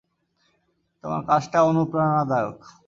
তোমার 1.03 1.21
কাজটা 1.29 1.59
অনুপ্রেরণাদায়ক। 1.63 2.57